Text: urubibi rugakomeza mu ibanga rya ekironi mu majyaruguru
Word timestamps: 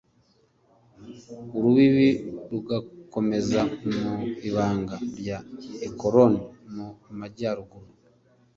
urubibi 1.55 2.09
rugakomeza 2.49 3.59
mu 4.01 4.15
ibanga 4.49 4.95
rya 5.19 5.37
ekironi 5.87 6.39
mu 6.73 6.87
majyaruguru 7.19 7.89